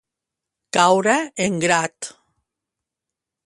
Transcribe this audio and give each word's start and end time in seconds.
Caure 0.77 1.13
en 1.47 1.61
grat. 1.67 2.11